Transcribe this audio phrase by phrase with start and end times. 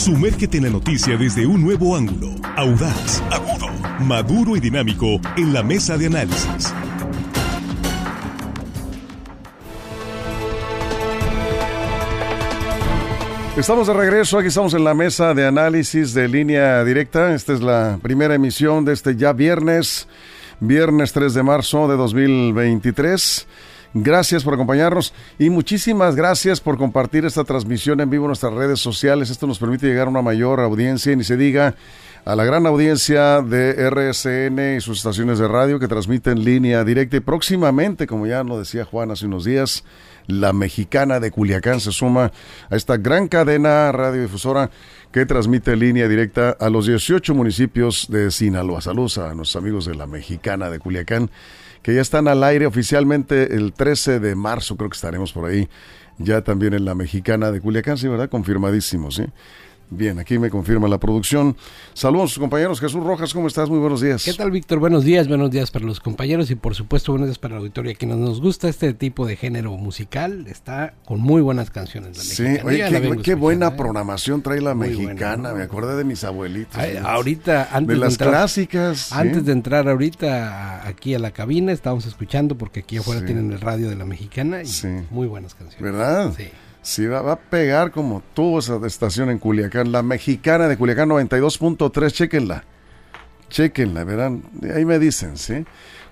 [0.00, 3.68] Sumérgete en la noticia desde un nuevo ángulo, audaz, agudo,
[4.00, 6.72] maduro y dinámico en la mesa de análisis.
[13.58, 17.34] Estamos de regreso, aquí estamos en la mesa de análisis de línea directa.
[17.34, 20.08] Esta es la primera emisión de este ya viernes,
[20.60, 23.46] viernes 3 de marzo de 2023.
[23.92, 28.78] Gracias por acompañarnos y muchísimas gracias por compartir esta transmisión en vivo en nuestras redes
[28.78, 29.30] sociales.
[29.30, 31.74] Esto nos permite llegar a una mayor audiencia y ni se diga
[32.24, 37.16] a la gran audiencia de RSN y sus estaciones de radio que transmiten línea directa
[37.16, 39.82] y próximamente, como ya nos decía Juan hace unos días,
[40.28, 42.30] la mexicana de Culiacán se suma
[42.70, 44.70] a esta gran cadena radiodifusora
[45.10, 48.80] que transmite línea directa a los 18 municipios de Sinaloa.
[48.80, 51.30] Saludos a nuestros amigos de la mexicana de Culiacán
[51.82, 55.68] que ya están al aire oficialmente el 13 de marzo, creo que estaremos por ahí,
[56.18, 58.28] ya también en la mexicana de Culiacán, sí, ¿verdad?
[58.28, 59.24] Confirmadísimo, sí.
[59.92, 61.56] Bien, aquí me confirma la producción.
[61.94, 62.78] Saludos, compañeros.
[62.78, 63.68] Jesús Rojas, ¿cómo estás?
[63.68, 64.24] Muy buenos días.
[64.24, 64.78] ¿Qué tal, Víctor?
[64.78, 67.94] Buenos días, buenos días para los compañeros y por supuesto buenos días para la auditoría.
[67.94, 72.16] Que nos, gusta este tipo de género musical, está con muy buenas canciones.
[72.16, 73.72] La sí, oye, qué, buena ¿eh?
[73.76, 75.54] programación trae la mexicana.
[75.54, 76.80] Me acordé de mis abuelitos.
[77.02, 79.12] ahorita, antes de las clásicas.
[79.12, 83.60] Antes de entrar ahorita aquí a la cabina, estábamos escuchando porque aquí afuera tienen el
[83.60, 84.70] radio de la mexicana y
[85.10, 85.82] muy buenas canciones.
[85.82, 86.32] ¿Verdad?
[86.36, 86.48] Sí.
[86.82, 89.92] Sí, va, a pegar como tuvo esa estación en Culiacán.
[89.92, 92.64] La mexicana de Culiacán 92.3, chequenla.
[93.48, 94.42] Chequenla, verán.
[94.74, 95.64] Ahí me dicen, ¿sí?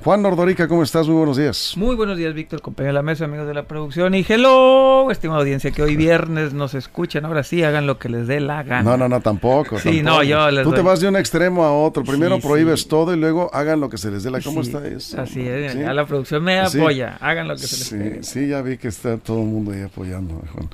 [0.04, 1.08] Juan Nordorica, ¿cómo estás?
[1.08, 1.72] Muy buenos días.
[1.76, 4.14] Muy buenos días, Víctor, compañero de la mesa, amigos de la producción.
[4.14, 7.24] Y hello, estimada audiencia, que hoy viernes nos escuchen.
[7.24, 8.82] Ahora sí, hagan lo que les dé la gana.
[8.82, 9.76] No, no, no, tampoco.
[9.80, 12.04] Sí, no, yo les Tú te vas de un extremo a otro.
[12.04, 15.20] Primero prohíbes todo y luego hagan lo que se les dé la ¿Cómo está eso?
[15.20, 17.18] Así es, ya la producción me apoya.
[17.20, 18.22] Hagan lo que se les dé.
[18.22, 20.68] Sí, ya vi que está todo el mundo ahí apoyando, Juan.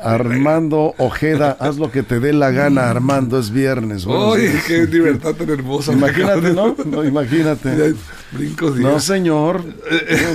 [0.00, 4.06] Armando Ojeda, haz lo que te dé la gana, Armando, es viernes.
[4.06, 5.92] Oye, qué libertad tan hermosa.
[5.92, 6.76] Imagínate, ¿no?
[6.86, 7.94] no imagínate.
[8.32, 9.64] Brincos No, señor.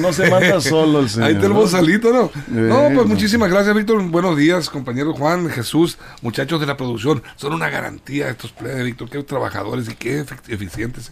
[0.02, 1.30] No, se manda solo el señor.
[1.30, 2.32] Ahí tenemos salito, ¿no?
[2.48, 4.02] no, pues muchísimas gracias, Víctor.
[4.04, 7.22] Buenos días, compañero Juan, Jesús, muchachos de la producción.
[7.36, 9.10] Son una garantía estos plebes, Víctor.
[9.10, 11.12] Qué trabajadores y qué eficientes.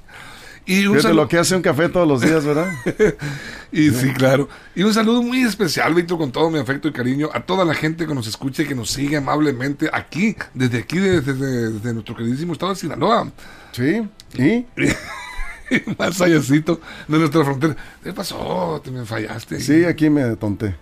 [0.65, 1.23] Y un saludo...
[1.23, 2.71] lo que hace un café todos los días, ¿verdad?
[3.71, 4.13] y sí.
[4.13, 4.47] claro.
[4.75, 7.73] Y un saludo muy especial, Víctor, con todo mi afecto y cariño a toda la
[7.73, 12.15] gente que nos escucha y que nos sigue amablemente aquí, desde aquí, desde, desde nuestro
[12.15, 13.31] queridísimo estado de Sinaloa.
[13.71, 14.65] Sí, ¿y?
[15.97, 17.75] más allácito de nuestra frontera.
[18.03, 18.81] ¿Qué pasó?
[18.83, 19.59] Te me fallaste.
[19.59, 20.75] Sí, aquí me tonté.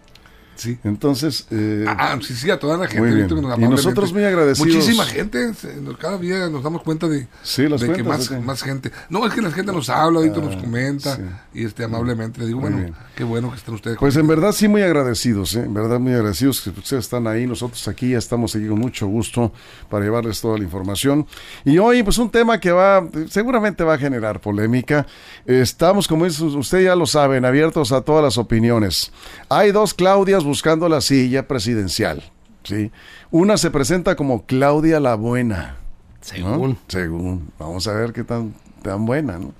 [0.59, 0.77] Sí.
[0.83, 1.47] Entonces.
[1.51, 3.27] Eh, ah, ah, sí, sí, a toda la gente.
[3.57, 4.75] y nosotros muy agradecidos.
[4.75, 5.53] Muchísima gente.
[5.97, 8.91] Cada día nos damos cuenta de, de que más, más gente.
[9.09, 11.17] No, es que la gente nos habla, ahorita nos ah, comenta.
[11.53, 13.97] Y este amablemente le digo, bueno, qué bueno que estén ustedes.
[13.97, 15.55] Pues en verdad, sí, muy agradecidos.
[15.55, 15.63] ¿eh?
[15.63, 17.47] En verdad, muy agradecidos que ustedes están ahí.
[17.47, 19.53] Nosotros aquí ya estamos aquí con mucho gusto
[19.89, 21.25] para llevarles toda la información.
[21.63, 25.07] Y hoy, pues un tema que va, seguramente va a generar polémica.
[25.45, 29.13] Estamos, como usted ya lo saben, abiertos a todas las opiniones.
[29.47, 32.23] Hay dos Claudias buscando la silla presidencial.
[32.63, 32.91] ¿sí?
[33.31, 35.77] Una se presenta como Claudia la Buena.
[36.21, 36.77] Según.
[36.87, 37.51] Según.
[37.57, 39.39] Vamos a ver qué tan, tan buena.
[39.39, 39.53] ¿no?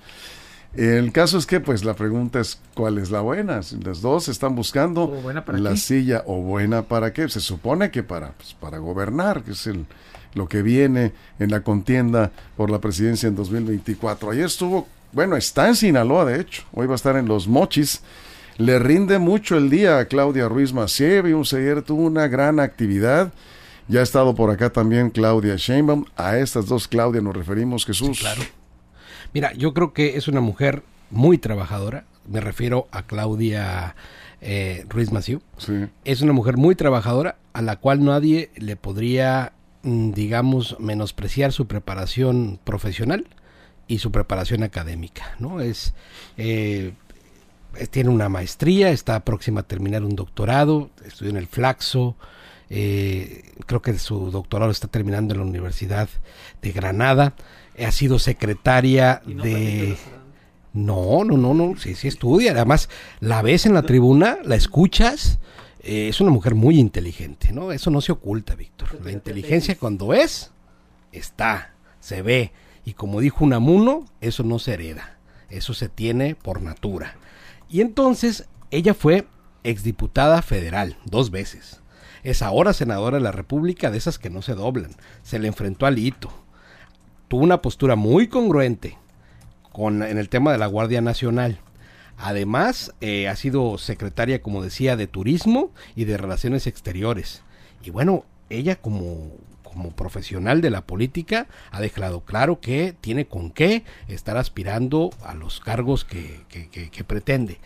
[0.74, 3.60] El caso es que, pues, la pregunta es, ¿cuál es la buena?
[3.82, 5.12] las dos están buscando
[5.46, 7.28] la silla, ¿o buena para qué?
[7.28, 9.86] Se supone que para, pues, para gobernar, que es el,
[10.34, 14.30] lo que viene en la contienda por la presidencia en 2024.
[14.30, 16.62] Ayer estuvo, bueno, está en Sinaloa, de hecho.
[16.72, 18.02] Hoy va a estar en Los Mochis
[18.60, 21.22] le rinde mucho el día a Claudia Ruiz Massieu.
[21.22, 23.32] Vimos ayer tuvo una gran actividad.
[23.88, 26.04] Ya ha estado por acá también Claudia Sheinbaum.
[26.14, 28.20] A estas dos Claudia nos referimos, Jesús.
[28.20, 28.42] claro.
[29.32, 32.04] Mira, yo creo que es una mujer muy trabajadora.
[32.28, 33.96] Me refiero a Claudia
[34.42, 35.40] eh, Ruiz Massieu.
[35.56, 35.86] Sí.
[36.04, 39.54] Es una mujer muy trabajadora a la cual nadie le podría,
[39.84, 43.26] mm, digamos, menospreciar su preparación profesional
[43.88, 45.60] y su preparación académica, ¿no?
[45.60, 45.94] Es
[46.36, 46.92] eh,
[47.90, 52.16] tiene una maestría, está próxima a terminar un doctorado, estudió en el Flaxo,
[52.68, 56.08] eh, creo que su doctorado está terminando en la Universidad
[56.62, 57.34] de Granada,
[57.78, 59.96] ha sido secretaria de...
[60.72, 62.88] No, no, no, no, sí, sí estudia, además
[63.18, 65.40] la ves en la tribuna, la escuchas,
[65.82, 67.72] eh, es una mujer muy inteligente, ¿no?
[67.72, 69.04] Eso no se oculta, Víctor.
[69.04, 70.52] La inteligencia cuando es,
[71.10, 72.52] está, se ve,
[72.84, 75.18] y como dijo Unamuno, eso no se hereda,
[75.48, 77.16] eso se tiene por natura.
[77.70, 79.26] Y entonces ella fue
[79.62, 81.80] exdiputada federal dos veces.
[82.22, 84.90] Es ahora senadora de la República de esas que no se doblan.
[85.22, 86.30] Se le enfrentó al hito.
[87.28, 88.98] Tuvo una postura muy congruente
[89.72, 91.60] con, en el tema de la Guardia Nacional.
[92.18, 97.42] Además, eh, ha sido secretaria, como decía, de Turismo y de Relaciones Exteriores.
[97.82, 99.30] Y bueno, ella como,
[99.72, 105.34] como profesional de la política, ha dejado claro que tiene con qué estar aspirando a
[105.34, 107.58] los cargos que, que, pretende.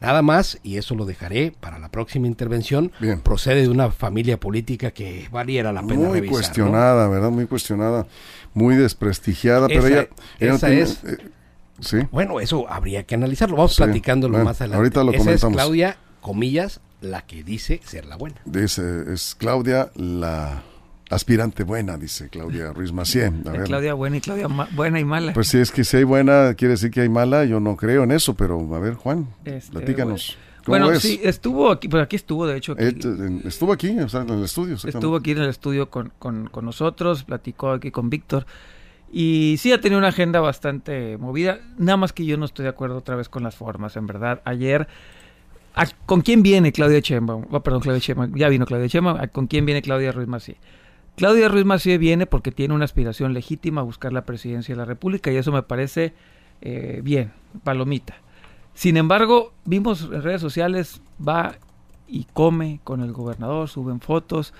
[0.00, 2.90] Nada más, y eso lo dejaré para la próxima intervención,
[3.22, 7.30] procede de una familia política que valiera la pena Muy cuestionada, ¿verdad?
[7.30, 8.06] Muy cuestionada,
[8.54, 10.08] muy desprestigiada, pero ella...
[10.38, 11.04] esa es...
[11.04, 11.18] Eh,
[11.80, 11.98] ¿sí?
[12.10, 14.78] Bueno, eso habría que analizarlo, vamos platicándolo más adelante.
[14.78, 18.36] Ahorita lo esa es Claudia, comillas, la que dice ser la buena.
[18.46, 20.62] Dice, es Claudia la
[21.10, 23.32] aspirante buena, dice Claudia Ruiz Macié.
[23.64, 25.32] Claudia buena y Claudia buena y mala.
[25.32, 28.04] Pues si es que si hay buena, quiere decir que hay mala, yo no creo
[28.04, 30.38] en eso, pero a ver, Juan, este, platícanos.
[30.66, 32.76] Bueno, sí, estuvo aquí, pues aquí estuvo, de hecho.
[32.78, 34.76] estuvo aquí, o sea, en el estudio.
[34.76, 38.46] Estuvo aquí en el estudio con, con, con nosotros, platicó aquí con Víctor.
[39.12, 42.68] Y sí ha tenido una agenda bastante movida, nada más que yo no estoy de
[42.68, 44.40] acuerdo otra vez con las formas, en verdad.
[44.44, 44.86] Ayer
[46.06, 47.34] ¿Con quién viene Claudia Chemba?
[47.34, 48.28] Oh, perdón, Claudia Chemba.
[48.34, 49.26] Ya vino Claudia Chemba.
[49.28, 50.56] ¿Con quién viene Claudia Ruiz Macié?
[51.20, 54.86] Claudia Ruiz Macié viene porque tiene una aspiración legítima a buscar la presidencia de la
[54.86, 56.14] República y eso me parece
[56.62, 58.14] eh, bien, palomita.
[58.72, 61.56] Sin embargo, vimos en redes sociales, va
[62.08, 64.54] y come con el gobernador, suben fotos.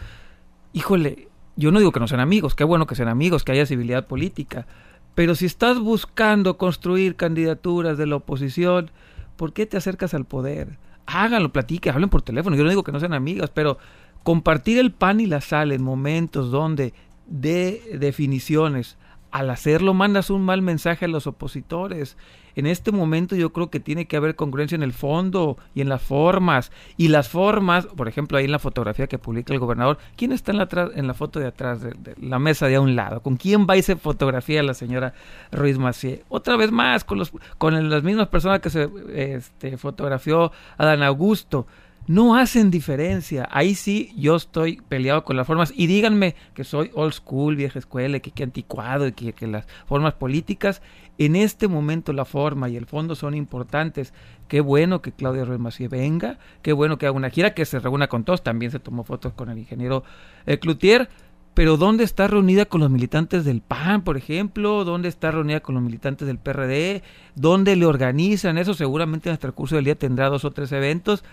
[0.75, 3.65] Híjole, yo no digo que no sean amigos, qué bueno que sean amigos, que haya
[3.65, 4.67] civilidad política.
[5.15, 8.91] Pero si estás buscando construir candidaturas de la oposición,
[9.37, 10.77] ¿por qué te acercas al poder?
[11.11, 12.56] háganlo, platiquen, hablen por teléfono.
[12.56, 13.79] Yo no digo que no sean amigas, pero
[14.22, 16.93] compartir el pan y la sal en momentos donde
[17.26, 18.99] de definiciones,
[19.31, 22.17] al hacerlo mandas un mal mensaje a los opositores.
[22.56, 25.88] En este momento yo creo que tiene que haber congruencia en el fondo y en
[25.88, 26.72] las formas.
[26.96, 30.50] Y las formas, por ejemplo, ahí en la fotografía que publica el gobernador, ¿quién está
[30.50, 33.22] en la, en la foto de atrás de, la mesa de a un lado?
[33.22, 35.14] ¿Con quién va esa fotografía la señora
[35.52, 36.25] Ruiz Macié?
[36.28, 41.05] Otra vez más, con, los, con las mismas personas que se este, fotografió a Dan
[41.05, 41.69] Augusto
[42.06, 43.49] no hacen diferencia.
[43.50, 45.73] Ahí sí yo estoy peleado con las formas.
[45.76, 50.14] Y díganme que soy old school, vieja escuela, que, que anticuado y que, las formas
[50.14, 50.82] políticas.
[51.19, 54.14] En este momento la forma y el fondo son importantes.
[54.49, 56.38] Qué bueno que Claudia Ruiz venga.
[56.62, 58.43] Qué bueno que haga una gira, que se reúna con todos.
[58.43, 60.03] También se tomó fotos con el ingeniero
[60.46, 61.08] eh, Cloutier.
[61.53, 64.85] Pero ¿dónde está reunida con los militantes del PAN, por ejemplo?
[64.85, 67.03] ¿Dónde está reunida con los militantes del PRD?
[67.35, 68.73] ¿Dónde le organizan eso?
[68.73, 71.25] Seguramente en el transcurso del día tendrá dos o tres eventos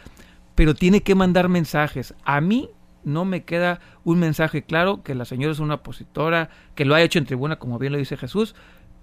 [0.58, 2.16] pero tiene que mandar mensajes.
[2.26, 2.72] A mí
[3.04, 7.02] no me queda un mensaje claro que la señora es una opositora, que lo ha
[7.04, 8.56] hecho en tribuna, como bien lo dice Jesús,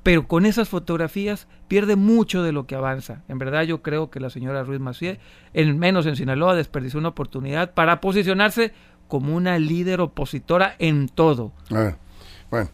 [0.02, 3.22] pero con esas fotografías pierde mucho de lo que avanza.
[3.28, 5.20] En verdad yo creo que la señora Ruiz Macié,
[5.52, 8.72] en menos en Sinaloa, desperdició una oportunidad para posicionarse
[9.06, 11.52] como una líder opositora en todo.
[12.50, 12.68] bueno,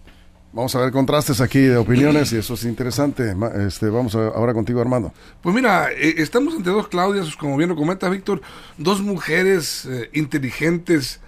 [0.52, 3.36] Vamos a ver contrastes aquí de opiniones y eso es interesante.
[3.66, 5.12] Este, vamos ahora contigo, Armando.
[5.42, 8.42] Pues mira, eh, estamos ante dos Claudias, como bien lo comenta Víctor,
[8.76, 11.20] dos mujeres eh, inteligentes,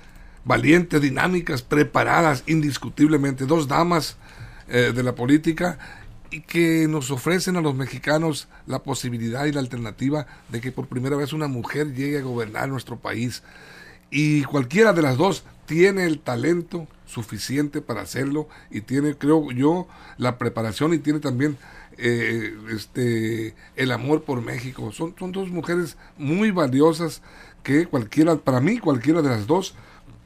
[0.45, 4.17] valientes, dinámicas, preparadas, indiscutiblemente, dos damas
[4.67, 5.79] eh, de la política
[6.33, 10.89] y que nos ofrecen a los mexicanos la posibilidad y la alternativa de que por
[10.89, 13.45] primera vez una mujer llegue a gobernar nuestro país.
[14.14, 19.88] Y cualquiera de las dos tiene el talento suficiente para hacerlo y tiene, creo yo,
[20.19, 21.56] la preparación y tiene también
[21.97, 24.93] eh, este el amor por México.
[24.93, 27.23] Son, son dos mujeres muy valiosas
[27.62, 29.75] que cualquiera, para mí, cualquiera de las dos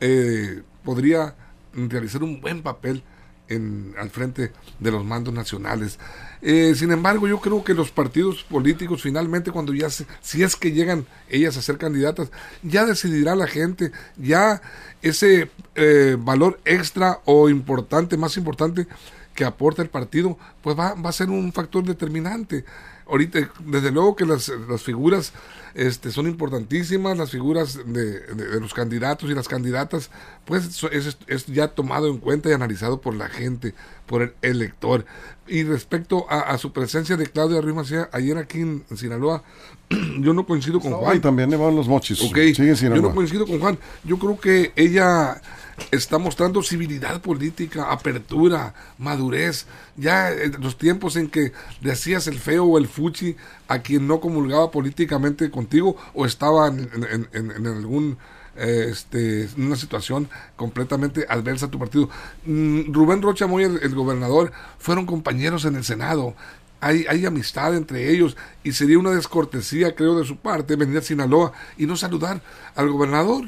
[0.01, 1.37] eh, podría
[1.73, 3.05] realizar un buen papel
[3.49, 5.99] en, al frente de los mandos nacionales.
[6.43, 10.57] Eh, sin embargo, yo creo que los partidos políticos finalmente cuando ya se, si es
[10.57, 12.31] que llegan ellas a ser candidatas,
[12.63, 14.61] ya decidirá la gente, ya
[15.03, 18.87] ese eh, valor extra o importante, más importante
[19.35, 22.65] que aporta el partido, pues va, va a ser un factor determinante.
[23.09, 25.33] Ahorita, desde luego que las, las figuras
[25.75, 30.11] este, son importantísimas, las figuras de, de, los candidatos y las candidatas,
[30.47, 33.75] pues es, es, ya tomado en cuenta y analizado por la gente,
[34.07, 35.05] por el elector.
[35.47, 39.43] Y respecto a, su presencia de Claudia Ruiz Macía, ayer aquí en, Sinaloa,
[40.19, 41.21] yo no coincido con Juan.
[41.21, 42.19] también le van los mochis.
[42.97, 43.79] yo no coincido con Juan.
[44.03, 45.41] Yo creo que ella
[45.91, 49.67] está mostrando civilidad política, apertura, madurez.
[49.97, 53.37] Ya en los tiempos en que le hacías el feo o el fuchi
[53.69, 58.19] a quien no comulgaba políticamente contigo o estaba en, algún
[58.57, 62.09] este, una situación completamente adversa a tu partido.
[62.45, 66.35] Mm, Rubén Rocha Moy, el, gobernador, fueron compañeros en el Senado.
[66.81, 71.03] Hay, hay, amistad entre ellos y sería una descortesía, creo, de su parte venir a
[71.03, 72.43] Sinaloa y no saludar
[72.75, 73.47] al gobernador.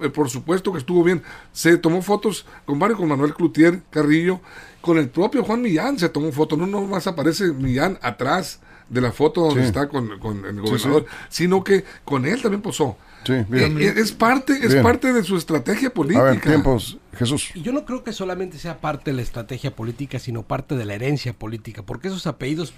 [0.00, 1.22] Eh, por supuesto que estuvo bien.
[1.52, 4.40] Se tomó fotos con varios, con Manuel Cloutier Carrillo,
[4.80, 6.58] con el propio Juan Millán se tomó fotos.
[6.58, 9.66] No más aparece Millán atrás de la foto donde Sí.
[9.68, 12.96] está con, con el Sí, gobernador, sino que con él también posó.
[13.24, 13.80] Sí, bien.
[13.80, 14.82] Eh, es parte, es Bien.
[14.82, 16.20] parte de su estrategia política.
[16.20, 17.50] A ver, tiempos, Jesús.
[17.54, 20.84] Y yo no creo que solamente sea parte de la estrategia política, sino parte de
[20.84, 22.74] la herencia política, porque esos apellidos,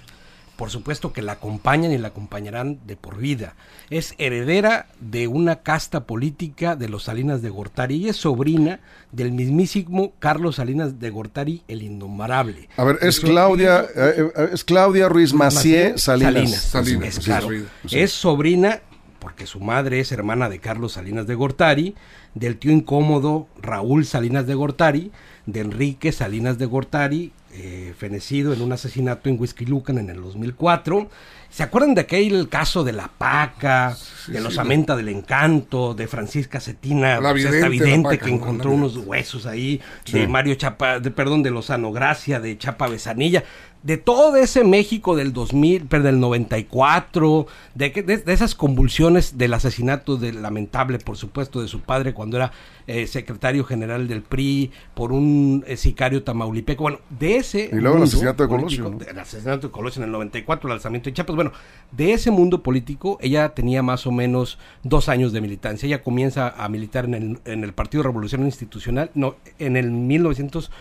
[0.57, 3.55] por supuesto que la acompañan y la acompañarán de por vida.
[3.89, 7.95] Es heredera de una casta política de los Salinas de Gortari.
[7.95, 8.79] Ella es sobrina
[9.11, 12.67] del mismísimo Carlos Salinas de Gortari, el innombrable.
[12.75, 16.51] A ver, es Claudia, eh, eh, es Claudia Ruiz Macié Salinas.
[16.55, 17.49] Salinas, es sí, claro.
[17.91, 18.81] Es sobrina,
[19.27, 21.95] porque su madre es hermana de Carlos Salinas de Gortari,
[22.33, 25.11] del tío incómodo Raúl Salinas de Gortari,
[25.45, 31.09] de Enrique Salinas de Gortari, eh, fenecido en un asesinato en Huizquilucan en el 2004.
[31.49, 34.59] ¿Se acuerdan de aquel caso de la paca, de los sí.
[34.61, 39.45] Amenta del Encanto, de Francisca Cetina, La pues, esta vidente, paca, que encontró unos huesos
[39.45, 40.19] ahí, Sí.
[40.19, 43.43] de Mario Chapa, de, perdón, de Lozano Gracia, de Chapa Besanilla,
[43.87, 49.37] de todo ese México del 2000, pero del 94, de, que- de, de esas convulsiones
[49.37, 52.51] del asesinato del lamentable, por supuesto, de su padre cuando era
[52.85, 57.95] eh, secretario general del PRI por un eh, sicario tamaulipeco, bueno, de ese Y luego
[57.95, 59.11] el asesinato de político, Colosio, ¿no?
[59.11, 61.53] el asesinato de Colosio en el 94, el alzamiento de Chiapas, bueno,
[61.93, 65.87] de ese mundo político ella tenía más o menos dos años de militancia.
[65.87, 70.71] Ella comienza a militar en el, en el Partido Revolución Institucional, no, en el 1900,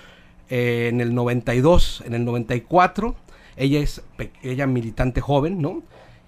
[0.51, 3.15] eh, en el 92, en el 94,
[3.57, 4.03] ella es
[4.43, 5.83] ella militante joven, ¿no?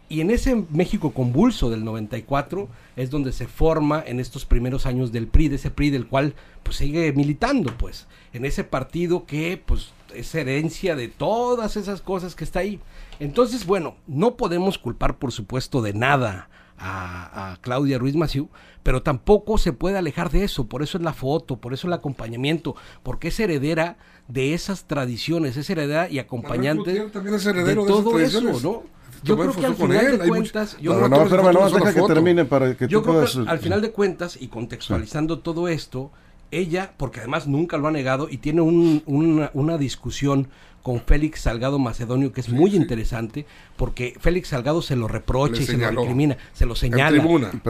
[0.08, 5.12] Y en ese México convulso del 94 es donde se forma en estos primeros años
[5.12, 9.62] del PRI, de ese PRI del cual pues sigue militando, pues, en ese partido que
[9.64, 12.80] pues es herencia de todas esas cosas que está ahí.
[13.20, 16.48] Entonces, bueno, no podemos culpar por supuesto de nada
[16.78, 18.48] a, a Claudia Ruiz Maciú,
[18.82, 21.92] pero tampoco se puede alejar de eso, por eso es la foto, por eso el
[21.92, 23.96] acompañamiento, porque es heredera
[24.28, 28.40] de esas tradiciones, es heredera y acompañante es de todo eso.
[28.40, 28.82] ¿no?
[29.24, 31.44] Yo creo que al final él, de mucho- cuentas, yo No, creo no, que- espérame,
[31.46, 32.14] no, fotos son deja la que foto.
[32.14, 33.32] termine para que yo tú creo puedas...
[33.36, 36.12] que al final de cuentas y contextualizando todo esto,
[36.50, 40.48] ella, porque además nunca lo ha negado y tiene un- una, una discusión
[40.82, 43.44] con Félix Salgado Macedonio que es muy interesante
[43.76, 47.22] porque Félix Salgado se lo reprocha Le y se lo recrimina, se lo señala.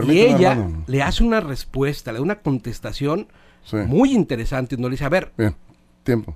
[0.07, 3.27] Y ella le hace una respuesta, le da una contestación
[3.65, 3.75] Sí.
[3.75, 5.53] muy interesante donde le dice, a ver, Bien,
[6.03, 6.35] tiempo.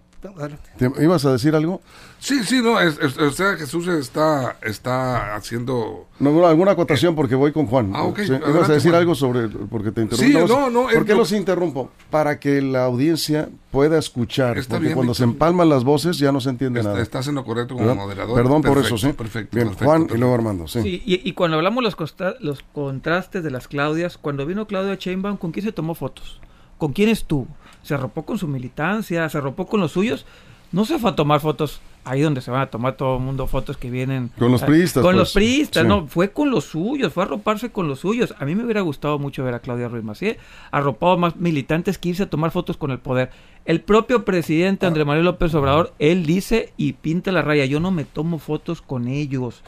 [1.01, 1.81] ¿Ibas a decir algo?
[2.19, 6.07] Sí, sí, no, es, es- o sea, Jesús está, está haciendo...
[6.19, 7.91] No, no, alguna acotación porque voy con Juan.
[7.93, 9.01] Ah, ok, Sí, ibas a decir Juan.
[9.01, 10.53] algo sobre porque te Sí, interrumpí.
[10.53, 11.89] no, no, ¿Por qué lo- los interrumpo?
[12.09, 14.57] Para que la audiencia pueda escuchar.
[14.57, 17.03] Está porque bien, cuando se empalman las voces ya no se entiende Está- nada.
[17.03, 18.01] estás en lo correcto como ¿Verdad?
[18.01, 18.35] moderador.
[18.35, 19.11] Perdón por eso, sí.
[19.11, 20.81] Perfecto, Bien, perfecto, Juan y luego Armando, sí.
[20.81, 24.95] Sí, y, y cuando hablamos los, costa- los contrastes de las Claudias, cuando vino Claudia
[24.95, 26.39] Sheinbaum, ¿con quién se tomó fotos?
[26.77, 27.47] ¿Con quién estuvo?
[27.83, 29.29] ¿Se arropó con su militancia?
[29.29, 30.25] ¿Se arropó con los suyos?
[30.71, 33.47] No se fue a tomar fotos ahí donde se van a tomar todo el mundo
[33.47, 34.31] fotos que vienen...
[34.37, 35.17] Con los ah, priistas, Con pues.
[35.17, 35.87] los priistas, Sí.
[35.87, 38.33] no, fue con los suyos, fue a arroparse con los suyos.
[38.39, 40.39] A mí me hubiera gustado mucho ver a Claudia Ruiz Macié
[40.71, 43.29] arropado más militantes que irse a tomar fotos con el poder.
[43.65, 47.91] El propio presidente Andrés Manuel López Obrador, él dice y pinta la raya, yo no
[47.91, 49.63] me tomo fotos con ellos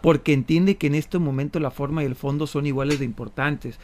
[0.00, 3.78] porque entiende que en este momento la forma y el fondo son iguales de importantes.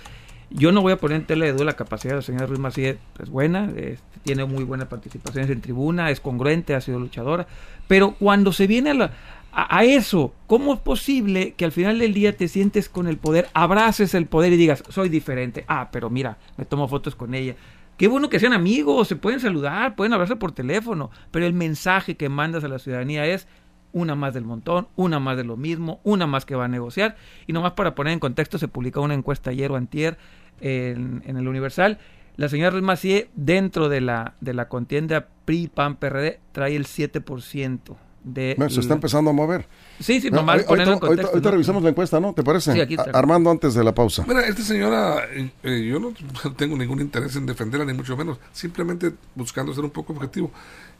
[0.50, 2.59] Yo no voy a poner en tela de duda la capacidad de la señora Ruiz
[2.59, 7.47] Macié, es buena, este, tiene muy buenas participaciones en tribuna, es congruente, ha sido luchadora,
[7.87, 9.12] pero cuando se viene a, la-
[9.52, 13.49] a eso, ¿cómo es posible que al final del día te sientes con el poder,
[13.54, 15.64] abraces el poder y digas, soy diferente?
[15.69, 17.54] Ah, pero mira, me tomo fotos con ella.
[17.97, 22.16] Qué bueno que sean amigos, se pueden saludar, pueden hablarse por teléfono, pero el mensaje
[22.16, 23.47] que mandas a la ciudadanía es
[23.92, 27.16] una más del montón, una más de lo mismo, una más que va a negociar.
[27.47, 30.16] Y nomás para poner en contexto, se publicó una encuesta ayer o antier
[30.61, 31.99] en, en el Universal.
[32.37, 37.79] La señora Ruiz Macié, dentro de la, de la contienda PRI-PAN-PRD, trae el 7%
[38.25, 38.55] de...
[38.57, 39.67] Bueno, se está empezando a mover.
[39.99, 41.29] Sí, sí, No, nomás ahorita, en ahorita- contexto.
[41.33, 41.52] ahorita ¿no?
[41.52, 42.33] revisamos la encuesta, ¿no?
[42.33, 42.73] ¿Te parece?
[42.73, 44.25] Sí, aquí Armando antes de la pausa.
[44.26, 46.12] Mira, esta señora, eh, eh, yo no
[46.57, 50.50] tengo ningún interés en defenderla, ni mucho menos, simplemente buscando ser un poco objetivo.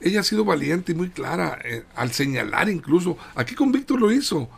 [0.00, 4.11] Ella ha sido valiente y muy clara eh, al señalar incluso, aquí con Víctor lo
[4.12, 4.49] hizo,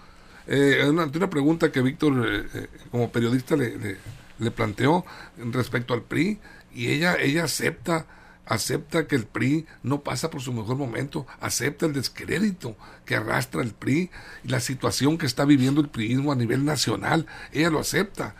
[0.49, 2.47] eh, una- ante una pregunta que Víctor
[2.90, 3.97] como periodista le, le-
[4.42, 5.04] le planteó
[5.52, 6.38] respecto al PRI,
[6.75, 8.06] y ella, ella acepta
[8.44, 13.62] acepta que el PRI no pasa por su mejor momento, acepta el descrédito que arrastra
[13.62, 14.11] el PRI
[14.44, 18.34] y la situación que está viviendo el PRIismo a nivel nacional, ella lo acepta.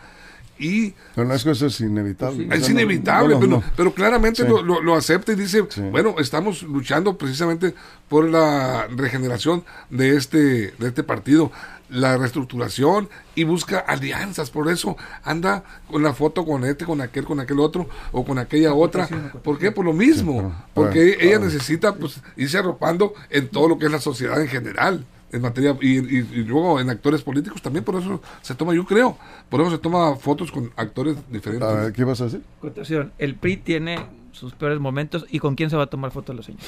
[0.59, 2.47] Y Pero es que eso es inevitable.
[2.51, 4.47] Es inevitable, no, no, pero, pero claramente Sí.
[4.47, 5.81] lo, lo- lo acepta y dice, Sí.
[5.81, 7.73] bueno, estamos luchando precisamente
[8.07, 10.37] por la regeneración de este,
[10.77, 11.51] de este partido,
[11.93, 17.23] la reestructuración y busca alianzas, por eso anda con la foto con este, con aquel,
[17.25, 19.07] con aquel otro o con aquella otra.
[19.43, 19.71] ¿Por qué?
[19.71, 23.99] Por lo mismo, porque ella necesita pues irse arropando en todo lo que es la
[24.01, 25.05] sociedad en general.
[25.31, 28.85] en materia y, y- y luego en actores políticos también por eso se toma yo
[28.85, 29.17] creo
[29.49, 32.43] por eso se toma fotos con actores diferentes A ver, ¿Qué vas a decir?
[32.61, 33.97] Cotación, el PRI tiene
[34.31, 36.63] sus peores momentos y con quién se va a tomar foto la señora.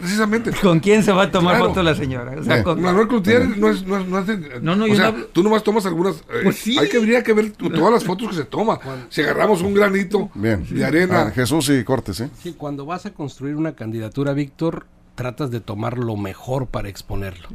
[0.00, 1.68] Precisamente ¿Con quién se va a tomar Claro.
[1.68, 2.34] foto la señora?
[2.38, 4.94] O sea, con- Manuel Cloutier no es, no es, no es de- No, no, o
[4.96, 6.76] sea, no- tú nomás tomas algunas eh, Pues sí.
[6.78, 8.80] hay que habría que ver todas las fotos que se toma
[9.10, 10.66] si agarramos un granito Bien.
[10.68, 12.30] de arena Ah, Jesús y Cortes, ¿eh?
[12.42, 17.48] Sí, cuando vas a construir una candidatura, Víctor, tratas de tomar lo mejor para exponerlo.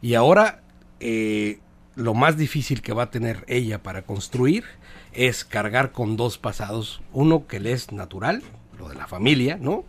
[0.00, 0.62] Y ahora,
[1.00, 1.58] eh,
[1.96, 4.64] lo más difícil que va a tener ella para construir
[5.12, 7.02] es cargar con dos pasados.
[7.12, 8.42] Uno que le es natural,
[8.78, 9.84] lo de la familia, ¿no?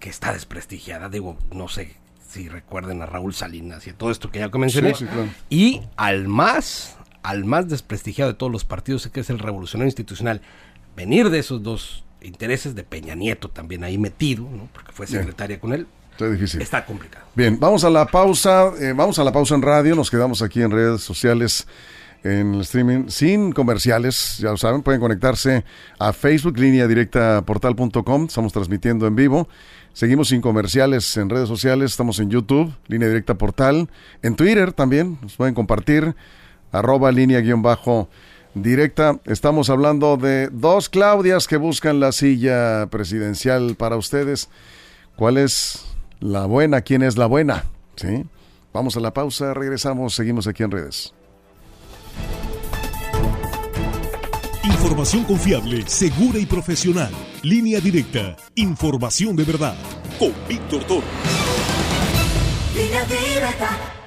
[0.00, 1.08] Que está desprestigiada.
[1.08, 1.94] Digo, no sé
[2.28, 4.94] si recuerden a Raúl Salinas y a todo esto que ya mencioné.
[4.94, 5.28] Sí, sí, claro.
[5.50, 10.40] Y al más, al más desprestigiado de todos los partidos, que es el revolucionario institucional,
[10.96, 14.68] venir de esos dos intereses de Peña Nieto también ahí metido, ¿no?
[14.72, 15.20] porque fue Bien.
[15.20, 16.60] secretaria con él, Está difícil.
[16.60, 17.24] está complicado.
[17.34, 18.72] Bien, vamos a la pausa.
[18.80, 19.94] eh, vamos a la pausa en radio.
[19.96, 21.66] Nos quedamos aquí en redes sociales,
[22.22, 24.36] en el streaming, sin comerciales.
[24.38, 25.64] Ya lo saben, pueden conectarse
[25.98, 28.26] a Facebook, línea directa portal.com.
[28.26, 29.48] Estamos transmitiendo en vivo.
[30.00, 31.90] Seguimos sin comerciales en redes sociales.
[31.90, 33.90] Estamos en YouTube, línea directa portal.
[34.22, 35.18] En Twitter también.
[35.20, 36.16] Nos pueden compartir.
[36.72, 38.08] Arroba línea guion bajo
[38.54, 39.20] directa.
[39.26, 44.48] Estamos hablando de dos Claudias que buscan la silla presidencial para ustedes.
[45.16, 45.84] ¿Cuál es
[46.18, 46.80] la buena?
[46.80, 47.66] ¿Quién es la buena?
[47.96, 48.24] ¿Sí?
[48.72, 51.12] Vamos a la pausa, regresamos, seguimos aquí en redes.
[54.80, 57.12] Información confiable, segura y profesional.
[57.42, 58.34] Línea directa.
[58.54, 59.76] Información de verdad.
[60.18, 61.06] Con Víctor Toro.
[62.74, 63.99] Línea directa.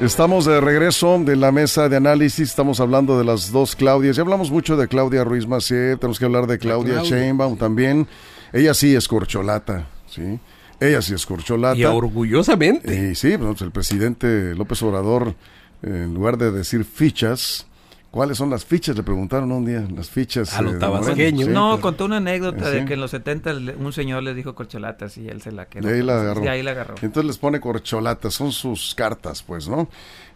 [0.00, 4.22] Estamos de regreso de la mesa de análisis, estamos hablando de las dos Claudias, ya
[4.22, 7.18] hablamos mucho de Claudia Ruiz Macié, tenemos que hablar de Claudia Claudia.
[7.18, 8.06] Sheinbaum también.
[8.52, 10.38] Ella sí es corcholata, ¿sí?
[10.78, 11.76] Ella sí es corcholata.
[11.76, 13.10] Y orgullosamente.
[13.10, 15.34] Y sí, pues, el presidente López Obrador,
[15.82, 17.66] en lugar de decir fichas,
[18.10, 18.96] ¿cuáles son las fichas?
[18.96, 20.54] Le preguntaron un día, las fichas.
[20.54, 21.36] A lo eh, de tabasqueño.
[21.36, 21.50] Morena, sí.
[21.52, 22.76] no, contó una anécdota Sí.
[22.78, 25.66] de que en los 70 le- un señor les dijo corcholatas y él se la
[25.66, 25.86] quedó.
[25.88, 26.40] De ahí la agarró.
[26.40, 26.94] De ahí la agarró.
[27.02, 29.88] Entonces les pone corcholatas, son sus cartas, pues, ¿no?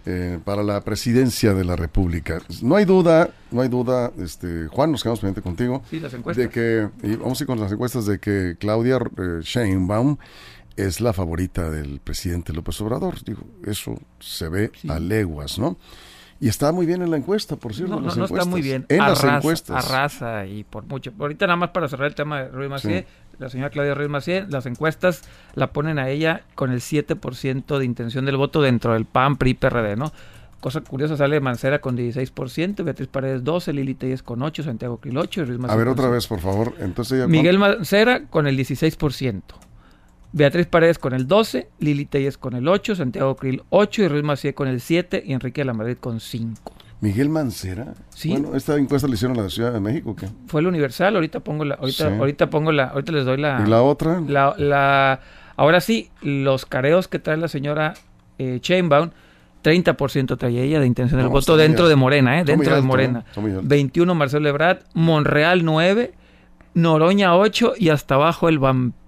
[0.05, 2.41] Eh, para la presidencia de la República.
[2.61, 5.83] No hay duda, no hay duda, este, Juan, nos quedamos pendiente contigo.
[5.91, 6.45] Sí, las encuestas.
[6.45, 10.17] De que, y vamos a ir con las encuestas de que Claudia eh, Sheinbaum
[10.77, 13.23] es la favorita del presidente López Obrador.
[13.25, 15.77] Digo, eso se ve a leguas, ¿no?
[16.43, 17.93] Y está muy bien en la encuesta, por cierto.
[17.93, 18.85] No, en no, las no está muy bien.
[18.89, 19.87] En las Arrasa- encuestas.
[19.91, 21.13] Arrasa y por mucho.
[21.19, 23.35] Ahorita nada más para cerrar el tema de Ruiz Macié, Sí.
[23.39, 25.23] la señora Claudia Ruiz Macié, las encuestas
[25.55, 29.55] la ponen a ella con el 7% de intención del voto dentro del PAN, PRI,
[29.55, 30.13] PRD, ¿no?
[30.59, 35.19] Cosa curiosa, sale Mancera con 16%, Beatriz Paredes 12, Lili Telles con 8, Santiago Krill
[35.19, 36.15] 8 y Ruiz Macié A ver otra 7.
[36.15, 36.75] vez, por favor.
[36.81, 39.43] Entonces ella, Miguel Mancera con el 16%.
[40.33, 44.23] Beatriz Paredes con el 12, Lili Telles con el 8, Santiago Krill 8 y Ruiz
[44.23, 46.73] Macié con el 7 y Enrique de la Madrid con 5.
[47.03, 47.95] Miguel Mancera.
[48.11, 48.31] Sí.
[48.31, 50.29] Bueno, esta encuesta la hicieron en la Ciudad de México, ¿o ¿qué?
[50.47, 52.15] Fue el Universal, ahorita pongo la, ahorita, Sí.
[52.19, 54.21] ahorita pongo la, ahorita les doy la, ¿Y la otra?
[54.27, 55.21] la, la-
[55.57, 57.95] ahora sí, los careos que trae la señora
[58.39, 59.11] eh, Chainbaum,
[59.65, 63.19] 30% trae ella de intención del No, voto dentro de Morena, eh, dentro de Morena.
[63.21, 63.25] ¿eh?
[63.29, 63.63] Está muy alto.
[63.65, 66.13] 21 Marcelo Ebrard, Monreal 9,
[66.75, 69.02] Noroña 8 y hasta abajo el vampiro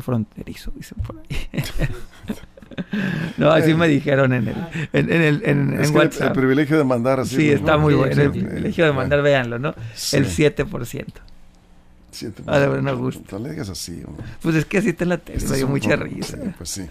[0.00, 1.62] fronterizo, dicen por ahí.
[3.36, 4.56] no, así me dijeron en el,
[4.92, 6.28] en, en el, en, Es en WhatsApp.
[6.28, 7.36] el privilegio de mandar así.
[7.36, 8.20] Sí, está muy bueno.
[8.22, 9.74] El privilegio de mandar, véanlo, ¿no?
[9.94, 10.16] Sí.
[10.16, 11.06] El 7%.
[12.10, 13.22] Siete- Ah, de verdad, no gusta.
[13.32, 14.24] No le digas así, hombre.
[14.42, 16.36] Pues es que así está en la tele, me dio mucha risa.
[16.36, 16.86] sí, pues sí.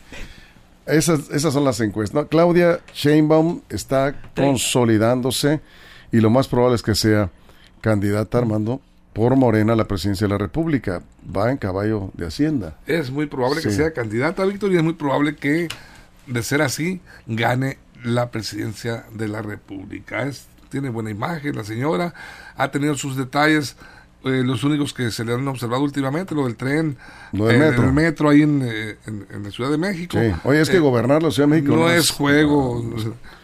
[0.87, 2.15] Esas, esas son las encuestas.
[2.23, 2.27] ¿no?
[2.27, 5.61] Claudia Sheinbaum está consolidándose
[6.11, 7.29] y lo más probable es que sea
[7.81, 8.81] candidata, Armando,
[9.13, 11.01] por Morena a la presidencia de la República.
[11.35, 12.77] Va en caballo de Hacienda.
[12.87, 15.67] Es muy probable que sea candidata, Víctor, y es muy probable que,
[16.27, 20.23] de ser así, gane la presidencia de la República.
[20.23, 22.13] Es, tiene buena imagen la señora,
[22.55, 23.75] ha tenido sus detalles,
[24.23, 26.97] eh, los únicos que se le han observado últimamente, lo del tren,
[27.31, 27.83] Lo del eh, metro.
[27.85, 30.17] el metro ahí en, eh, en- en la Ciudad de México.
[30.19, 30.31] Sí.
[30.43, 32.83] Oye, es que Eh, gobernar la Ciudad de México no, es juego,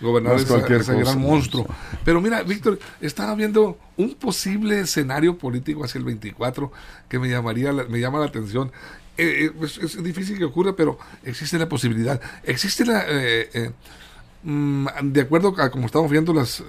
[0.02, 1.66] gobernar no es esa- cualquier ese cosa, gran no, monstruo.
[2.06, 6.72] Pero mira, Víctor, estaba viendo un posible escenario político hacia el 24
[7.10, 8.72] que me llamaría, la- me llama la atención.
[9.18, 12.22] Eh, eh, es, es difícil que ocurra, pero existe la posibilidad.
[12.44, 13.72] Existe la, eh, eh,
[14.44, 16.64] mm, de acuerdo a como estamos viendo las,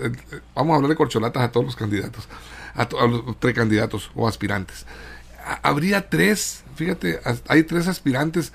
[0.55, 2.27] vamos a hablar de corcholatas a todos los candidatos,
[2.79, 4.87] a, a los precandidatos o aspirantes.
[5.45, 8.53] Ha- Habría tres, fíjate, hay tres aspirantes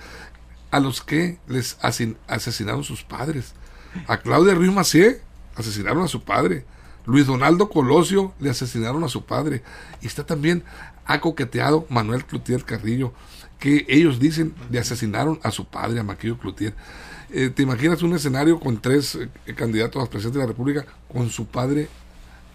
[0.72, 1.78] a los que les
[2.28, 3.54] asesinaron sus padres.
[4.08, 5.22] A Claudia Ruiz Macié,
[5.56, 6.66] asesinaron a su padre.
[7.06, 9.62] Luis Donaldo Colosio le asesinaron a su padre.
[10.02, 10.64] Y está también,
[11.06, 13.14] ha coqueteado Manuel Cloutier Carrillo,
[13.60, 16.74] que ellos dicen le asesinaron a su padre, a Maquillo Cloutier.
[17.30, 21.30] Eh, ¿Te imaginas un escenario con tres eh, candidatos a presidente de la República con
[21.30, 21.88] su padre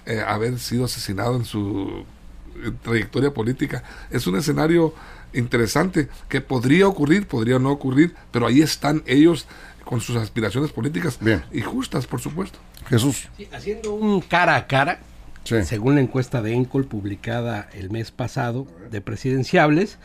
[0.09, 2.05] eh, haber sido asesinado en su
[2.65, 3.85] eh, trayectoria política?
[4.11, 4.95] Es un escenario
[5.33, 9.47] interesante que podría ocurrir, podría no ocurrir, pero ahí están ellos
[9.85, 11.45] con sus aspiraciones políticas Bien.
[11.53, 12.59] y justas, por supuesto.
[12.89, 13.29] Jesús.
[13.37, 15.01] Sí, haciendo un cara a cara,
[15.45, 15.63] Sí.
[15.65, 19.99] según la encuesta de Encol publicada el mes pasado de presidenciables,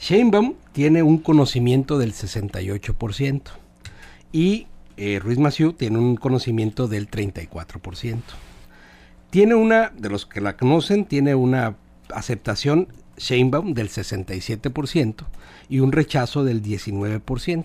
[0.00, 3.42] Sheinbaum tiene un conocimiento del 68%
[4.32, 8.20] y eh, Ruiz Massieu tiene un conocimiento del 34%.
[9.32, 11.76] Tiene una, de los que la conocen, tiene una
[12.14, 15.24] aceptación Sheinbaum del 67%
[15.70, 17.64] y un rechazo del 19%.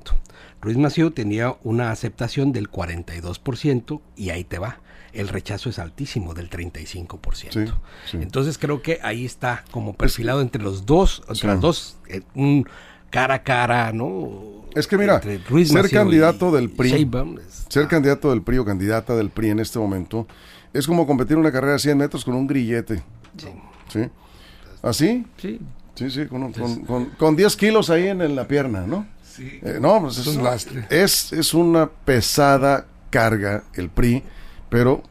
[0.62, 4.80] Ruiz Massieu tenía una aceptación del 42% y ahí te va.
[5.12, 7.52] El rechazo es altísimo del 35%.
[7.52, 7.66] Sí,
[8.12, 8.18] sí.
[8.22, 11.48] Entonces creo que ahí está como perfilado entre los dos, entre Sí.
[11.48, 12.66] las dos, eh, un
[13.10, 14.64] cara a cara, ¿no?
[14.74, 18.42] Es que mira, Ruiz ser Massieu candidato y del PRI, Sheinbaum es- ser candidato del
[18.42, 20.28] PRI o candidata del PRI en este momento
[20.78, 23.04] es como competir una carrera de 100 metros con un grillete.
[23.38, 23.48] sí.
[23.90, 24.02] ¿Sí?
[24.82, 25.26] ¿Así?
[25.38, 25.60] Sí.
[25.96, 29.08] Sí, sí, con, un- con, con- con 10 kilos ahí en, en la pierna, ¿no?
[29.24, 29.60] Sí.
[29.64, 30.86] Eh, no, pues es, Es un lastre.
[30.90, 34.24] Es, es una pesada carga el PRI,
[34.70, 35.02] pero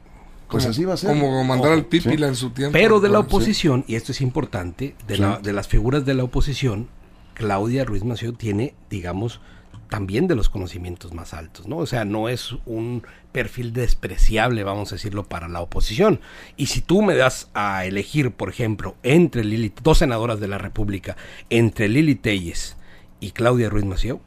[0.49, 1.09] pues Como- así va a ser.
[1.11, 1.87] Como mandar al Sí.
[2.01, 2.73] Pípila en su tiempo.
[2.75, 3.25] Pero de la sí.
[3.27, 5.23] oposición, y esto es importante, de, Sí.
[5.23, 6.89] la- de las figuras de la oposición,
[7.35, 9.41] Claudia Ruiz Massieu tiene, digamos,
[9.89, 11.77] también de los conocimientos más altos, ¿no?
[11.79, 16.21] O sea, no es un perfil despreciable, vamos a decirlo, para la oposición.
[16.57, 20.59] Y si tú me das a elegir, por ejemplo, entre Lili, dos senadoras de la
[20.59, 21.17] República,
[21.51, 22.77] entre Lili Telles
[23.21, 24.21] y Claudia Ruiz Massieu,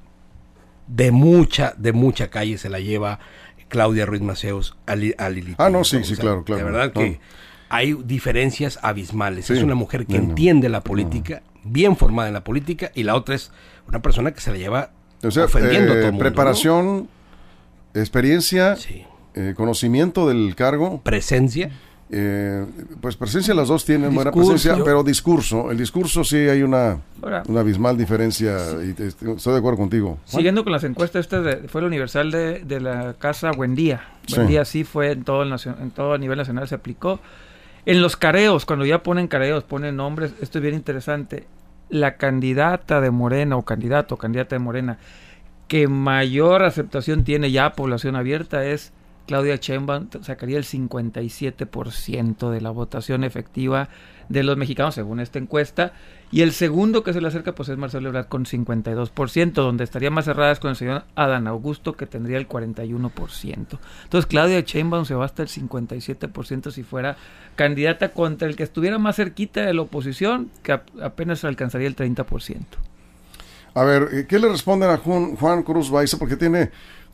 [0.88, 3.19] de mucha, de mucha calle se la lleva
[3.67, 6.65] Claudia Ruiz Massieu a, Li- a Lili Ah, no, Telles, sí, sí, claro, claro.
[6.65, 7.02] De verdad No.
[7.02, 7.19] que
[7.69, 9.45] hay diferencias abismales.
[9.45, 10.24] Sí, Es una mujer que no.
[10.30, 13.52] entiende la política, bien formada en la política, y la otra es
[13.88, 14.91] una persona que se la lleva
[15.23, 16.19] O sea, ofendiendo a eh, todo el mundo.
[16.23, 17.08] preparación,
[17.93, 18.75] experiencia.
[18.75, 19.05] Sí.
[19.36, 21.69] eh, conocimiento del cargo, Presencia.
[22.10, 22.65] eh,
[23.01, 27.43] pues presencia las dos tienen buena presencia, pero discurso, el discurso sí hay una, Ahora,
[27.47, 30.17] una abismal diferencia y estoy de acuerdo contigo.
[30.25, 34.01] Siguiendo con las encuestas, esta de- fue la universal de, de la casa Buendía.
[34.27, 34.36] Sí.
[34.38, 37.19] Buendía sí fue en todo, el en todo a nivel nacional, se aplicó.
[37.86, 41.45] En los careos, cuando ya ponen careos, ponen nombres, esto es bien interesante.
[41.89, 44.97] La candidata de Morena o candidato o candidata de Morena
[45.67, 48.91] que mayor aceptación tiene ya población abierta es
[49.28, 53.89] Claudia Sheinbaum, sacaría el 57% de la votación efectiva
[54.28, 55.93] de los mexicanos según esta encuesta.
[56.31, 60.11] Y el segundo que se le acerca pues es Marcelo Ebrard con 52%, donde estaría
[60.11, 63.79] más cerradas con el señor Adán Augusto que tendría el 41%.
[64.03, 67.17] Entonces Claudia Sheinbaum se va hasta el 57% si fuera
[67.55, 71.95] candidata contra el que estuviera más cerquita de la oposición, que ap- apenas alcanzaría el
[71.95, 72.59] 30%.
[73.73, 76.17] A ver, eh, ¿qué le responden a Juan, Juan Cruz Baiza?
[76.17, 76.69] Porque tiene,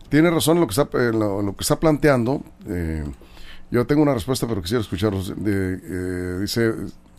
[0.09, 2.43] tiene razón lo que está, lo que está planteando.
[2.67, 3.03] Eh,
[3.71, 5.33] yo tengo una respuesta, pero quisiera escucharlos.
[5.41, 6.73] De, eh, dice,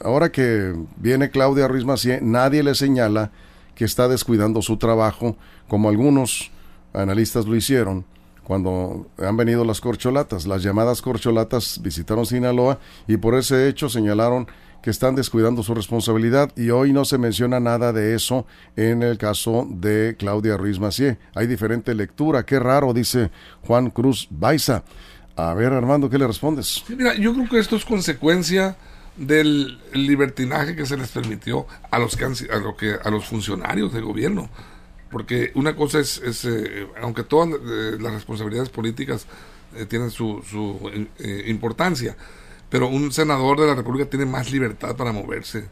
[0.04, 3.30] ahora que viene Claudia Ruiz Macié, nadie le señala
[3.74, 5.36] que está descuidando su trabajo,
[5.68, 6.50] como algunos
[6.92, 8.04] analistas lo hicieron
[8.42, 10.46] cuando han venido las corcholatas.
[10.46, 12.78] Las llamadas corcholatas visitaron Sinaloa
[13.08, 14.46] y por ese hecho señalaron
[14.82, 19.18] que están descuidando su responsabilidad y hoy no se menciona nada de eso en el
[19.18, 21.18] caso de Claudia Ruiz Macié.
[21.34, 23.32] Hay diferente lectura, qué raro, dice
[23.66, 24.84] Juan Cruz Baiza.
[25.34, 26.84] A ver, Armando, ¿qué le respondes?
[26.88, 28.76] Mira, yo creo que esto es consecuencia
[29.16, 34.00] del libertinaje que se les permitió a los a lo que a los funcionarios de
[34.00, 34.50] gobierno.
[35.10, 39.26] Porque una cosa es, es, eh, aunque todas eh, las responsabilidades políticas
[39.76, 40.90] eh, tienen su, su
[41.46, 42.16] importancia
[42.68, 45.68] pero un senador de la república tiene más libertad para moverse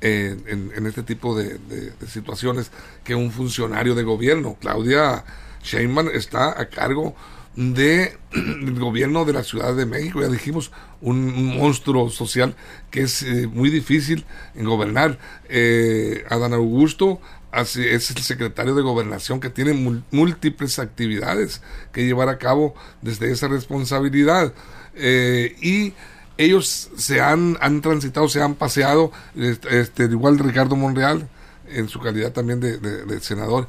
[0.00, 2.70] en, en este tipo de, de- situaciones
[3.02, 4.56] que un funcionario de gobierno.
[4.60, 5.24] Claudia
[5.64, 7.16] Sheinbaum está a cargo
[7.58, 12.54] de el gobierno de la Ciudad de México, ya dijimos, un, monstruo social
[12.90, 15.18] que es eh, muy difícil en gobernar.
[15.48, 17.20] Eh, Adán Augusto
[17.52, 19.72] es el secretario de gobernación que tiene
[20.12, 21.60] múltiples actividades
[21.92, 24.52] que llevar a cabo desde esa responsabilidad.
[24.94, 25.94] Eh, y
[26.36, 31.28] ellos se han, han transitado, se han paseado, este, este, igual Ricardo Monreal,
[31.70, 33.68] en su calidad también de, de- de senador,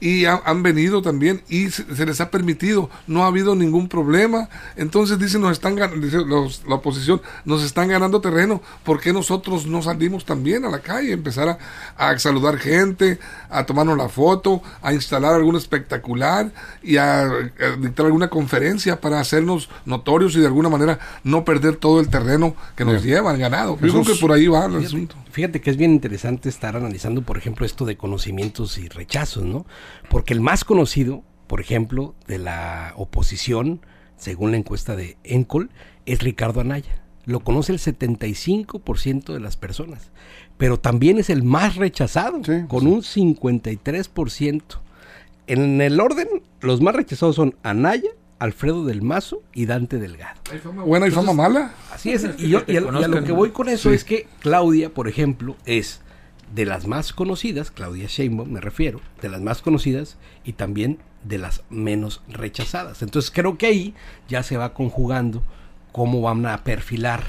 [0.00, 4.48] y ha- han venido también y se, les ha permitido, no ha habido ningún problema.
[4.76, 6.18] Entonces dicen, nos están dice
[6.68, 11.12] la oposición, nos están ganando terreno, ¿por qué nosotros no salimos también a la calle,
[11.12, 11.58] empezar a,
[11.96, 18.06] a saludar gente, a tomarnos la foto, a instalar algún espectacular y a, a dictar
[18.06, 22.84] alguna conferencia para hacernos notorios y de alguna manera no perder todo el terreno que
[22.84, 23.78] nos llevan ganado?
[23.80, 25.16] Yo creo que por ahí va el asunto.
[25.30, 29.66] Fíjate que es bien interesante estar analizando, por ejemplo, esto de conocimientos y rechazos, ¿no?
[30.08, 33.80] Porque el más conocido, por ejemplo, de la oposición,
[34.16, 35.70] según la encuesta de Encol,
[36.06, 37.02] es Ricardo Anaya.
[37.26, 40.10] Lo conoce el 75% de las personas,
[40.58, 43.20] pero también es el más rechazado, Sí, con sí.
[43.20, 44.62] un 53%.
[45.46, 46.28] En el orden,
[46.60, 50.40] los más rechazados son Anaya, Alfredo del Mazo y Dante Delgado.
[50.52, 51.72] ¿Hay fama buena y fama mala?
[51.92, 53.94] Así es, y, yo, y a, y a lo que voy con eso Sí.
[53.94, 56.00] es que Claudia, por ejemplo, es
[56.54, 61.38] de las más conocidas, Claudia Sheinbaum me refiero, de las más conocidas y también de
[61.38, 63.02] las menos rechazadas.
[63.02, 63.94] Entonces creo que ahí
[64.28, 65.42] ya se va conjugando
[65.92, 67.24] cómo van a perfilar.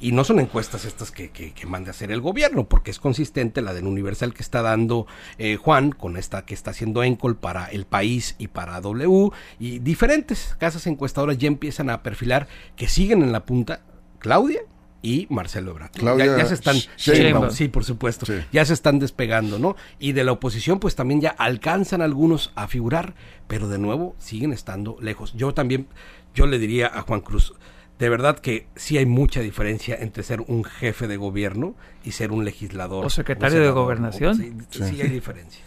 [0.00, 2.98] Y no son encuestas estas que, que, que mande a hacer el gobierno, porque es
[2.98, 5.06] consistente la del Universal que está dando
[5.38, 9.30] eh, Juan con esta que está haciendo Encol para El País y para W.
[9.58, 13.82] Y diferentes casas encuestadoras ya empiezan a perfilar que siguen en la punta
[14.18, 14.60] Claudia
[15.02, 15.92] y Marcelo Ebrard.
[15.92, 17.50] Claudia ya, ya se están Sheinbaum.
[17.50, 18.26] Sí, por supuesto.
[18.26, 18.34] Sí.
[18.52, 19.76] Ya se están despegando, ¿no?
[19.98, 23.14] Y de la oposición, pues también ya alcanzan algunos a figurar,
[23.46, 25.32] pero de nuevo siguen estando lejos.
[25.34, 25.86] Yo también,
[26.34, 27.54] yo le diría a Juan Cruz,
[27.98, 32.30] de verdad que sí hay mucha diferencia entre ser un jefe de gobierno y ser
[32.32, 33.04] un legislador.
[33.04, 34.36] O secretario de gobernación.
[34.36, 35.64] Sí, sí hay diferencia.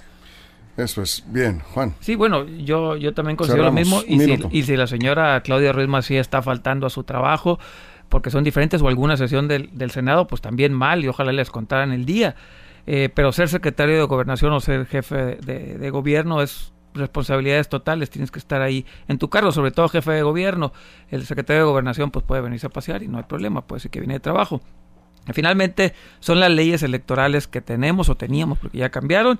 [0.78, 1.24] Eso es.
[1.28, 1.94] Bien, Juan.
[2.00, 3.89] Sí, bueno, yo, yo también considero Cerramos.
[3.91, 4.02] lo mismo.
[4.08, 4.50] Y si, minuto.
[4.52, 7.60] y si la señora Claudia Ruiz Macías está faltando a su trabajo
[8.08, 11.50] porque son diferentes o alguna sesión del, del Senado, pues también mal y ojalá les
[11.52, 12.36] contaran el día.
[12.88, 17.69] Eh, pero ser secretario de gobernación o ser jefe de, de- de gobierno es responsabilidades
[17.69, 20.73] totales, tienes que estar ahí en tu cargo, sobre todo jefe de gobierno.
[21.10, 23.91] El secretario de gobernación pues puede venirse a pasear y no hay problema, puede ser
[23.91, 24.62] que viene de trabajo.
[25.34, 29.39] Finalmente son las leyes electorales que tenemos o teníamos porque ya cambiaron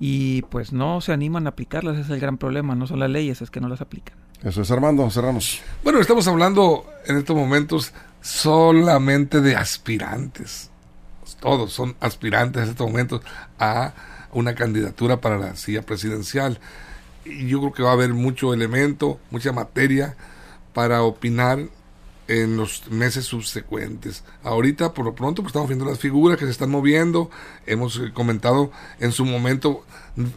[0.00, 3.10] y pues no se animan a aplicarlas, ese es el gran problema, no son las
[3.10, 4.16] leyes, es que no las aplican.
[4.42, 5.60] Eso es Armando, cerramos.
[5.82, 10.70] Bueno, estamos hablando en estos momentos solamente de aspirantes.
[11.40, 13.20] Todos son aspirantes en estos momentos
[13.58, 13.92] a
[14.32, 16.58] una candidatura para la silla presidencial.
[17.46, 20.16] Yo creo que va a haber mucho elemento, mucha materia
[20.72, 21.60] para opinar
[22.28, 24.22] en los meses subsecuentes.
[24.44, 27.30] Ahorita, por lo pronto, pues estamos viendo las figuras que se están moviendo.
[27.66, 29.84] Hemos eh, comentado en su momento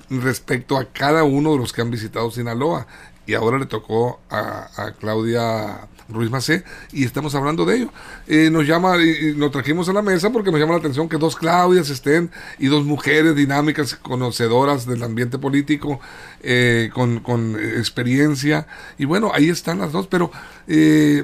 [0.10, 2.88] respecto a cada uno de los que han visitado Sinaloa.
[3.32, 7.94] Y ahora le tocó a, a Claudia Ruiz Macé y estamos hablando de ello.
[8.28, 11.08] Eh, nos llama y, y lo trajimos a la mesa porque nos llama la atención
[11.08, 16.02] que dos Claudias estén y dos mujeres dinámicas, conocedoras del ambiente político,
[16.42, 18.68] eh, con, con experiencia.
[18.98, 20.30] Y bueno, ahí están las dos, pero
[20.68, 21.24] eh,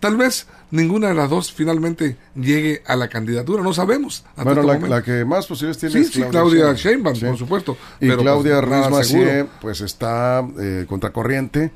[0.00, 4.24] tal vez ninguna de las dos finalmente llegue a la candidatura, no sabemos.
[4.36, 7.26] Bueno, la, la que más posibilidades tiene Sí, es sí, Claudia Sheinbaum, Sí.
[7.26, 7.76] por supuesto.
[8.00, 11.70] Y pero, Claudia pues, Ruiz pues está eh, contracorriente.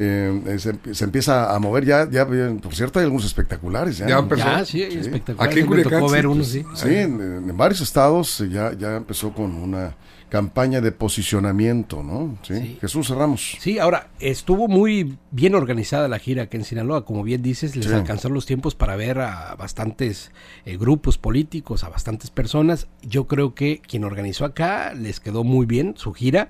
[0.00, 3.98] eh, se, se empieza a mover ya, ya, por cierto, hay algunos espectaculares.
[3.98, 4.44] Ya, Ya empezó.
[4.44, 5.48] Ya, sí, espectacular.
[5.50, 6.64] Aquí en Culiacán, ver uno, pues, sí.
[6.74, 9.94] Sí, en, en varios estados eh, ya, ya empezó con una
[10.28, 12.38] campaña de posicionamiento, ¿no?
[12.42, 12.54] Sí.
[12.56, 12.78] Sí.
[12.80, 13.56] Jesús Cerramos.
[13.60, 17.86] Sí, ahora estuvo muy bien organizada la gira aquí en Sinaloa, como bien dices, les
[17.86, 17.92] Sí.
[17.92, 20.30] alcanzaron los tiempos para ver a bastantes
[20.64, 22.88] eh, grupos políticos, a bastantes personas.
[23.02, 26.48] Yo creo que quien organizó acá les quedó muy bien su gira.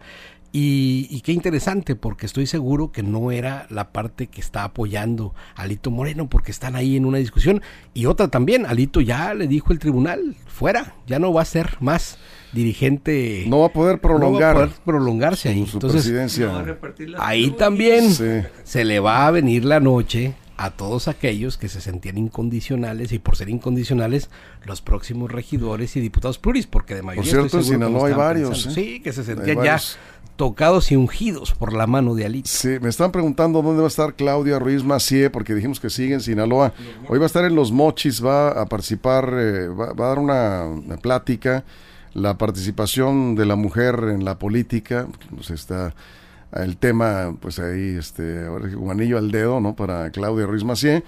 [0.51, 5.35] Y, y qué interesante, porque estoy seguro que no era la parte que está apoyando
[5.55, 7.61] a Alito Moreno, porque están ahí en una discusión.
[7.93, 11.77] Y otra también, Alito ya le dijo el tribunal, fuera, ya no va a ser
[11.81, 12.17] más
[12.53, 13.45] dirigente.
[13.49, 15.67] No va a poder prolongar no va a poder prolongarse ahí.
[15.67, 16.65] su Entonces, presidencia.
[17.19, 18.25] Ahí también Sí.
[18.65, 23.21] se le va a venir la noche a todos aquellos que se sentían incondicionales y
[23.21, 24.29] por ser incondicionales
[24.65, 28.13] los próximos regidores y diputados pluris, porque de mayoría cierto, estoy en Sinaloa lo hay
[28.15, 28.67] varios.
[28.67, 28.71] ¿eh?
[28.75, 29.79] Sí, que se sentían ya
[30.35, 32.49] tocados y ungidos por la mano de Alito.
[32.49, 36.15] Sí, me están preguntando dónde va a estar Claudia Ruiz Macié, porque dijimos que sigue
[36.15, 36.73] en Sinaloa.
[37.09, 40.19] Hoy va a estar en Los Mochis, va a participar, eh, va, va a dar
[40.19, 41.65] una, una plática,
[42.15, 45.95] la participación de la mujer en la política, pues está
[46.53, 49.75] el tema, pues ahí, este, ahora un anillo al dedo, ¿no?
[49.75, 51.05] Para Claudia Ruiz Macié.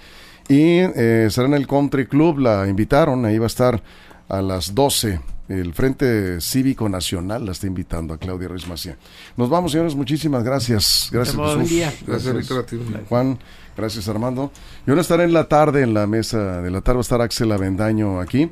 [0.47, 3.81] Y eh, será en el Country Club, la invitaron, ahí va a estar
[4.27, 5.19] a las 12.
[5.49, 8.95] El Frente Cívico Nacional la está invitando a Claudia Ruiz Macié.
[9.35, 11.09] Nos vamos, señores, muchísimas gracias.
[11.11, 11.93] Gracias, Buen día.
[12.07, 12.79] Gracias, ti.
[13.09, 13.37] Juan,
[13.75, 14.51] gracias Armando.
[14.87, 17.21] Yo no estaré en la tarde, en la mesa de la tarde va a estar
[17.21, 18.49] Axel Avendaño aquí.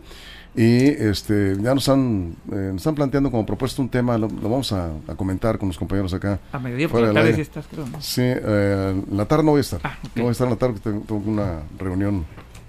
[0.56, 4.50] Y este, ya nos están, eh, nos están planteando como propuesto un tema, lo, lo
[4.50, 6.40] vamos a, a comentar con los compañeros acá.
[6.52, 7.86] A mediodía, porque tarde sí estás, creo.
[7.86, 8.02] ¿no?
[8.02, 9.80] Sí, eh, la tarde no voy a estar.
[9.84, 9.98] Ah.
[10.16, 12.26] No voy a estar en la tarde tengo, tengo una reunión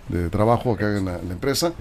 [0.09, 1.73] de trabajo acá en la, en la empresa.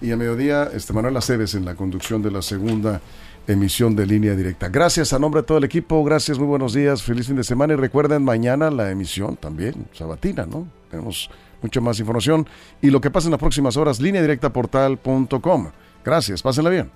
[0.00, 3.00] Y a mediodía, este Manuel Aceves en la conducción de la segunda
[3.48, 4.68] emisión de línea directa.
[4.68, 7.72] Gracias a nombre de todo el equipo, gracias, muy buenos días, feliz fin de semana
[7.72, 10.68] y recuerden mañana la emisión también, sabatina, ¿no?
[10.90, 11.30] Tenemos
[11.62, 12.46] mucha más información
[12.80, 15.70] y lo que pasa en las próximas horas, línea directa portal.com.
[16.04, 16.90] Gracias, pásenla bien.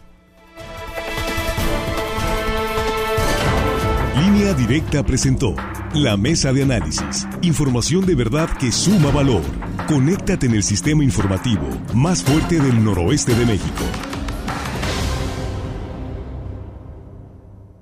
[4.17, 5.55] Línea Directa presentó
[5.95, 7.27] la mesa de análisis.
[7.43, 9.43] Información de verdad que suma valor.
[9.89, 13.85] Conéctate en el sistema informativo más fuerte del noroeste de México.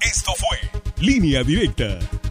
[0.01, 1.99] Esto fue Línea Directa.